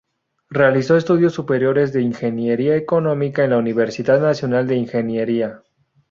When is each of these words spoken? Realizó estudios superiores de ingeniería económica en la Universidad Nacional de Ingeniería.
Realizó 0.49 0.97
estudios 0.97 1.33
superiores 1.35 1.93
de 1.93 2.01
ingeniería 2.01 2.75
económica 2.75 3.43
en 3.43 3.51
la 3.51 3.59
Universidad 3.59 4.19
Nacional 4.19 4.65
de 4.67 4.77
Ingeniería. 4.77 5.61